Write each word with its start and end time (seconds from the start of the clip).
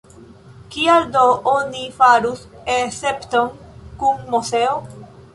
Kial 0.75 1.03
do 1.15 1.25
oni 1.51 1.83
farus 1.97 2.41
escepton 2.77 3.51
kun 3.99 4.17
Moseo? 4.31 4.73